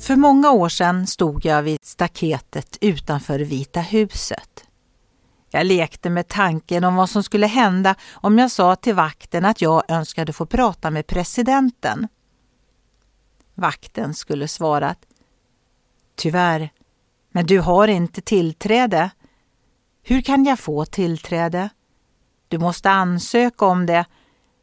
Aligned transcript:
För 0.00 0.16
många 0.16 0.50
år 0.50 0.68
sedan 0.68 1.06
stod 1.06 1.44
jag 1.44 1.62
vid 1.62 1.78
staketet 1.82 2.78
utanför 2.80 3.38
Vita 3.38 3.80
huset. 3.80 4.64
Jag 5.50 5.66
lekte 5.66 6.10
med 6.10 6.28
tanken 6.28 6.84
om 6.84 6.96
vad 6.96 7.10
som 7.10 7.22
skulle 7.22 7.46
hända 7.46 7.94
om 8.12 8.38
jag 8.38 8.50
sa 8.50 8.76
till 8.76 8.94
vakten 8.94 9.44
att 9.44 9.60
jag 9.60 9.82
önskade 9.88 10.32
få 10.32 10.46
prata 10.46 10.90
med 10.90 11.06
presidenten. 11.06 12.08
Vakten 13.54 14.14
skulle 14.14 14.48
svarat 14.48 14.98
Tyvärr, 16.14 16.70
men 17.30 17.46
du 17.46 17.60
har 17.60 17.88
inte 17.88 18.20
tillträde. 18.20 19.10
Hur 20.02 20.22
kan 20.22 20.44
jag 20.44 20.58
få 20.58 20.84
tillträde? 20.84 21.68
Du 22.48 22.58
måste 22.58 22.90
ansöka 22.90 23.66
om 23.66 23.86
det, 23.86 24.04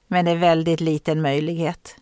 men 0.08 0.26
det 0.26 0.32
är 0.32 0.36
väldigt 0.36 0.80
liten 0.80 1.22
möjlighet. 1.22 1.96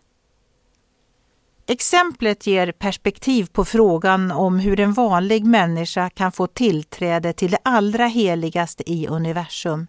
Exemplet 1.68 2.46
ger 2.46 2.72
perspektiv 2.72 3.46
på 3.52 3.64
frågan 3.64 4.30
om 4.30 4.58
hur 4.58 4.80
en 4.80 4.92
vanlig 4.92 5.44
människa 5.44 6.10
kan 6.10 6.32
få 6.32 6.46
tillträde 6.46 7.32
till 7.32 7.50
det 7.50 7.58
allra 7.62 8.06
heligaste 8.06 8.92
i 8.92 9.06
universum, 9.06 9.86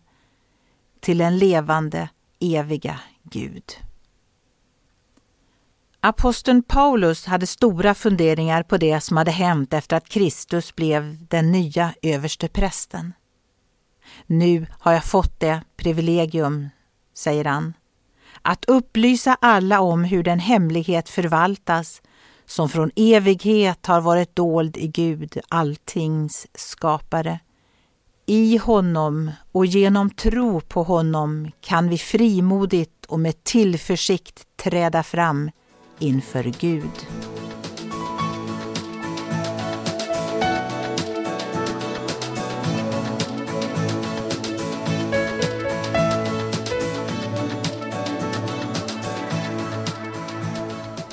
till 1.00 1.22
en 1.22 1.38
levande, 1.38 2.10
eviga 2.40 3.00
Gud. 3.24 3.64
Aposteln 6.00 6.64
Paulus 6.64 7.26
hade 7.26 7.48
stora 7.48 7.94
funderingar 7.94 8.64
på 8.64 8.78
det 8.78 9.02
som 9.02 9.18
hade 9.18 9.32
hänt 9.32 9.74
efter 9.74 9.98
att 9.98 10.10
Kristus 10.10 10.76
blev 10.76 11.28
den 11.28 11.52
nya 11.52 11.94
överste 12.02 12.48
prästen. 12.48 13.14
Nu 14.26 14.68
har 14.80 14.94
jag 14.94 15.04
fått 15.04 15.40
det 15.40 15.62
privilegium, 15.76 16.70
säger 17.14 17.46
han, 17.46 17.74
att 18.48 18.66
upplysa 18.66 19.38
alla 19.42 19.82
om 19.82 20.04
hur 20.04 20.24
den 20.24 20.40
hemlighet 20.40 21.10
förvaltas 21.10 22.02
som 22.46 22.70
från 22.70 22.92
evighet 22.96 23.86
har 23.86 24.02
varit 24.02 24.36
dold 24.36 24.78
i 24.78 24.88
Gud, 24.88 25.38
alltings 25.50 26.48
skapare. 26.54 27.40
I 28.26 28.58
honom 28.58 29.32
och 29.52 29.66
genom 29.66 30.10
tro 30.10 30.62
på 30.62 30.84
honom 30.84 31.52
kan 31.62 31.90
vi 31.90 31.98
frimodigt 31.98 33.06
och 33.06 33.20
med 33.20 33.44
tillförsikt 33.44 34.44
träda 34.58 35.04
fram 35.04 35.52
inför 36.00 36.44
Gud. 36.60 37.27